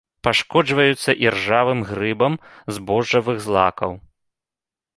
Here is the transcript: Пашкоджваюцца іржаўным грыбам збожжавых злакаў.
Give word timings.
Пашкоджваюцца 0.27 1.11
іржаўным 1.29 1.83
грыбам 1.91 2.33
збожжавых 2.77 3.37
злакаў. 3.47 3.91